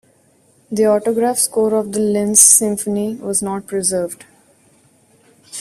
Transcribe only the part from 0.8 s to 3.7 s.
autograph score of the "Linz Symphony" was not